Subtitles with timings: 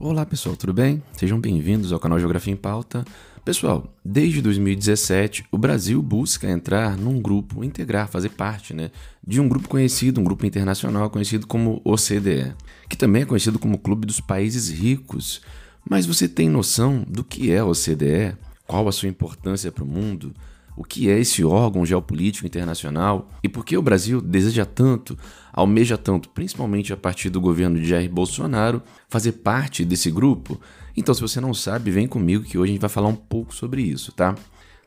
[0.00, 1.02] Olá pessoal, tudo bem?
[1.12, 3.04] Sejam bem-vindos ao canal Geografia em Pauta.
[3.44, 8.92] Pessoal, desde 2017 o Brasil busca entrar num grupo, integrar, fazer parte né,
[9.26, 12.54] de um grupo conhecido, um grupo internacional conhecido como OCDE,
[12.88, 15.40] que também é conhecido como Clube dos Países Ricos.
[15.84, 18.36] Mas você tem noção do que é a OCDE?
[18.68, 20.32] Qual a sua importância para o mundo?
[20.78, 25.18] O que é esse órgão geopolítico internacional e por que o Brasil deseja tanto,
[25.52, 30.60] almeja tanto, principalmente a partir do governo de Jair Bolsonaro, fazer parte desse grupo?
[30.96, 33.52] Então, se você não sabe, vem comigo que hoje a gente vai falar um pouco
[33.52, 34.36] sobre isso, tá?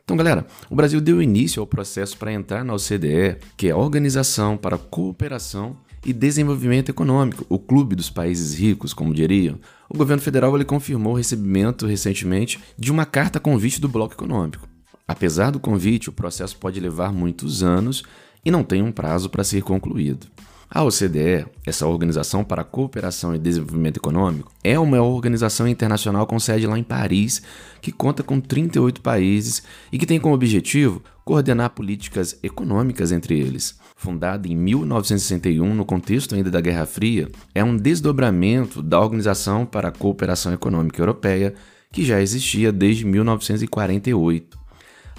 [0.02, 3.76] Então, galera, o Brasil deu início ao processo para entrar na OCDE, que é a
[3.76, 9.60] Organização para a Cooperação e Desenvolvimento Econômico, o Clube dos Países Ricos, como diriam.
[9.90, 14.71] O governo federal ele confirmou o recebimento recentemente de uma carta convite do Bloco Econômico.
[15.06, 18.02] Apesar do convite, o processo pode levar muitos anos
[18.44, 20.26] e não tem um prazo para ser concluído.
[20.74, 26.40] A OCDE, essa Organização para a Cooperação e Desenvolvimento Econômico, é uma organização internacional com
[26.40, 27.42] sede lá em Paris,
[27.82, 33.78] que conta com 38 países e que tem como objetivo coordenar políticas econômicas entre eles.
[33.94, 39.88] Fundada em 1961, no contexto ainda da Guerra Fria, é um desdobramento da Organização para
[39.88, 41.52] a Cooperação Econômica Europeia,
[41.92, 44.61] que já existia desde 1948.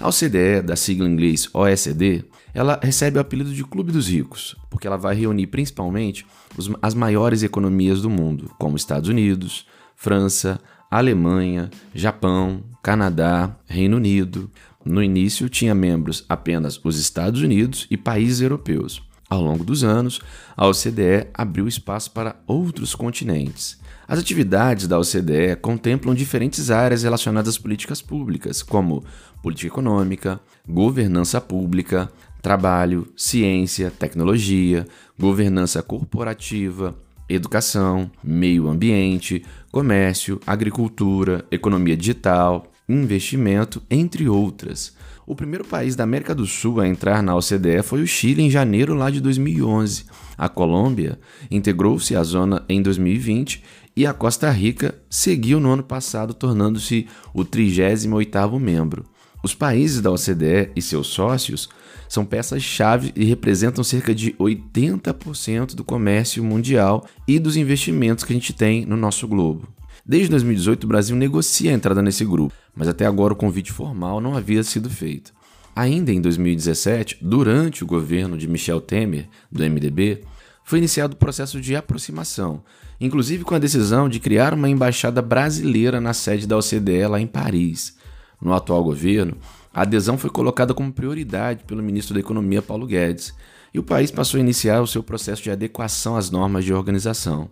[0.00, 4.56] A OCDE, da sigla em inglês OECD, ela recebe o apelido de Clube dos Ricos,
[4.70, 10.60] porque ela vai reunir principalmente os, as maiores economias do mundo, como Estados Unidos, França,
[10.90, 14.50] Alemanha, Japão, Canadá, Reino Unido.
[14.84, 19.02] No início tinha membros apenas os Estados Unidos e países europeus.
[19.28, 20.20] Ao longo dos anos,
[20.56, 23.78] a OCDE abriu espaço para outros continentes.
[24.06, 29.02] As atividades da OCDE contemplam diferentes áreas relacionadas às políticas públicas, como
[29.42, 32.10] política econômica, governança pública,
[32.42, 34.86] trabalho, ciência, tecnologia,
[35.18, 36.94] governança corporativa,
[37.26, 44.94] educação, meio ambiente, comércio, agricultura, economia digital, investimento, entre outras.
[45.26, 48.50] O primeiro país da América do Sul a entrar na OCDE foi o Chile em
[48.50, 50.04] janeiro lá de 2011.
[50.36, 51.18] A Colômbia
[51.50, 53.62] integrou-se à zona em 2020
[53.96, 59.04] e a Costa Rica seguiu no ano passado, tornando-se o 38º membro.
[59.42, 61.68] Os países da OCDE e seus sócios
[62.08, 68.36] são peças-chave e representam cerca de 80% do comércio mundial e dos investimentos que a
[68.36, 69.68] gente tem no nosso globo.
[70.06, 74.20] Desde 2018, o Brasil negocia a entrada nesse grupo, mas até agora o convite formal
[74.20, 75.32] não havia sido feito.
[75.74, 80.22] Ainda em 2017, durante o governo de Michel Temer, do MDB,
[80.62, 82.62] foi iniciado o processo de aproximação,
[83.00, 87.26] inclusive com a decisão de criar uma embaixada brasileira na sede da OCDE lá em
[87.26, 87.96] Paris.
[88.40, 89.38] No atual governo,
[89.72, 93.32] a adesão foi colocada como prioridade pelo ministro da Economia Paulo Guedes,
[93.72, 97.50] e o país passou a iniciar o seu processo de adequação às normas de organização.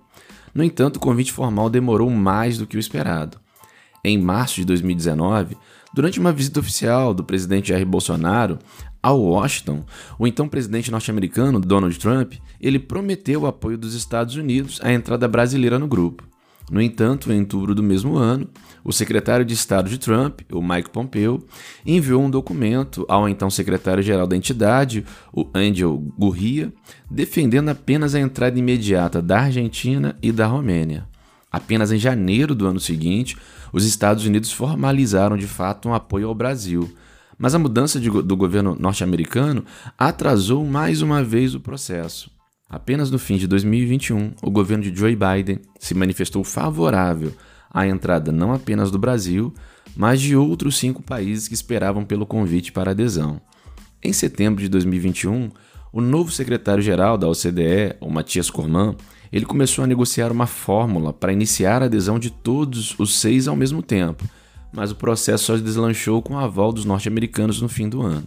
[0.55, 3.39] No entanto, o convite formal demorou mais do que o esperado.
[4.05, 5.57] Em março de 2019,
[5.95, 8.59] durante uma visita oficial do presidente Jair Bolsonaro
[9.03, 9.85] a Washington,
[10.19, 15.27] o então presidente norte-americano Donald Trump, ele prometeu o apoio dos Estados Unidos à entrada
[15.27, 16.32] brasileira no grupo.
[16.73, 18.49] No entanto, em outubro do mesmo ano,
[18.83, 21.45] o secretário de Estado de Trump, o Mike Pompeo,
[21.85, 26.73] enviou um documento ao então secretário-geral da entidade, o Angel Gurria,
[27.11, 31.07] defendendo apenas a entrada imediata da Argentina e da Romênia.
[31.51, 33.37] Apenas em janeiro do ano seguinte,
[33.71, 36.91] os Estados Unidos formalizaram de fato um apoio ao Brasil,
[37.37, 39.63] mas a mudança de, do governo norte-americano
[39.99, 42.31] atrasou mais uma vez o processo.
[42.73, 47.31] Apenas no fim de 2021, o governo de Joe Biden se manifestou favorável
[47.71, 49.53] à entrada não apenas do Brasil,
[49.95, 53.39] mas de outros cinco países que esperavam pelo convite para adesão.
[54.03, 55.51] Em setembro de 2021,
[55.93, 58.97] o novo secretário-geral da OCDE, o Matias Corman,
[59.31, 63.55] ele começou a negociar uma fórmula para iniciar a adesão de todos os seis ao
[63.55, 64.25] mesmo tempo,
[64.73, 68.27] mas o processo só deslanchou com o aval dos norte-americanos no fim do ano.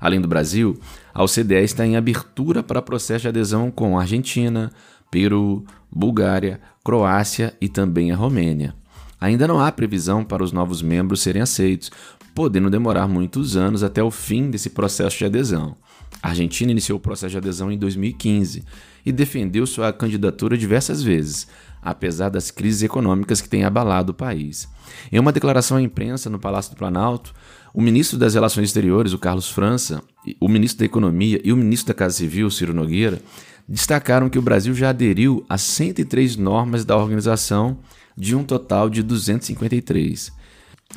[0.00, 0.78] Além do Brasil,
[1.12, 4.70] a OCDE está em abertura para processo de adesão com Argentina,
[5.10, 8.74] Peru, Bulgária, Croácia e também a Romênia.
[9.20, 11.90] Ainda não há previsão para os novos membros serem aceitos,
[12.36, 15.74] podendo demorar muitos anos até o fim desse processo de adesão.
[16.22, 18.62] A Argentina iniciou o processo de adesão em 2015
[19.06, 21.48] e defendeu sua candidatura diversas vezes,
[21.80, 24.68] apesar das crises econômicas que têm abalado o país.
[25.10, 27.32] Em uma declaração à imprensa no Palácio do Planalto,
[27.72, 30.02] o ministro das Relações Exteriores, o Carlos França,
[30.38, 33.18] o ministro da Economia e o ministro da Casa Civil, Ciro Nogueira,
[33.66, 37.78] destacaram que o Brasil já aderiu a 103 normas da organização,
[38.14, 40.36] de um total de 253.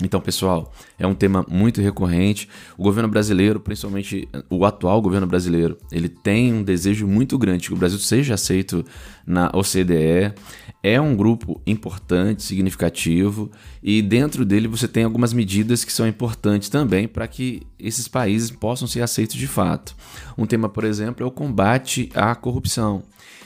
[0.02, 2.48] Então, pessoal, é um tema muito recorrente.
[2.78, 7.74] O governo brasileiro, principalmente o atual governo brasileiro, ele tem um desejo muito grande que
[7.74, 8.86] o Brasil seja aceito
[9.26, 10.34] na OCDE.
[10.82, 13.52] É um grupo importante, significativo,
[13.84, 18.52] e dentro dele você tem algumas medidas que são importantes também para que esses países
[18.52, 19.94] possam ser aceitos de fato.
[20.38, 23.04] Um tema, por exemplo, é o combate à corrupção.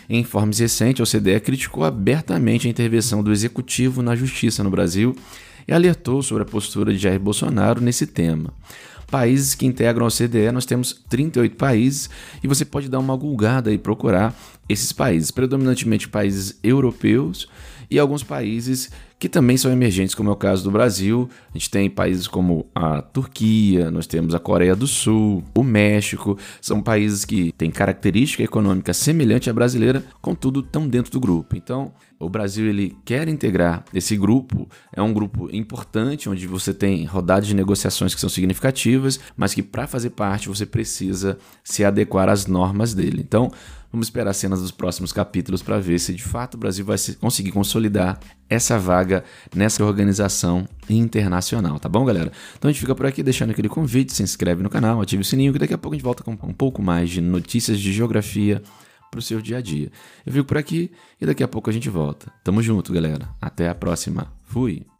[0.07, 5.15] Em informes recentes, a OCDE criticou abertamente a intervenção do executivo na justiça no Brasil
[5.67, 8.53] e alertou sobre a postura de Jair Bolsonaro nesse tema.
[9.09, 12.09] Países que integram a OCDE, nós temos 38 países
[12.43, 14.35] e você pode dar uma gulgada e procurar
[14.67, 17.47] esses países, predominantemente países europeus
[17.91, 18.89] e alguns países
[19.23, 21.29] que também são emergentes, como é o caso do Brasil.
[21.55, 26.37] A gente tem países como a Turquia, nós temos a Coreia do Sul, o México,
[26.59, 31.55] são países que têm característica econômica semelhante à brasileira, contudo estão dentro do grupo.
[31.55, 37.05] Então, o Brasil ele quer integrar esse grupo, é um grupo importante onde você tem
[37.05, 42.27] rodadas de negociações que são significativas, mas que para fazer parte você precisa se adequar
[42.27, 43.21] às normas dele.
[43.25, 43.49] Então,
[43.93, 47.51] Vamos esperar cenas dos próximos capítulos para ver se de fato o Brasil vai conseguir
[47.51, 48.79] consolidar essa
[49.13, 49.23] vaga
[49.55, 52.31] nessa organização internacional, tá bom, galera?
[52.57, 55.25] Então a gente fica por aqui deixando aquele convite, se inscreve no canal, ative o
[55.25, 57.91] sininho que daqui a pouco a gente volta com um pouco mais de notícias de
[57.91, 58.61] geografia
[59.11, 59.91] para o seu dia a dia.
[60.25, 60.89] Eu fico por aqui
[61.21, 62.31] e daqui a pouco a gente volta.
[62.43, 63.29] Tamo junto, galera.
[63.39, 64.31] Até a próxima.
[64.43, 64.92] Fui!